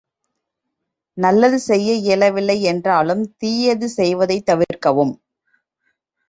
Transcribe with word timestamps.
நல்லது 1.17 1.59
செய்ய 1.59 1.93
இயலவில்லை 1.93 2.61
என்றாலும் 2.63 3.23
தீயது 3.37 3.89
செய்வதைத் 3.89 4.45
தவிர்க்கவும். 4.45 5.13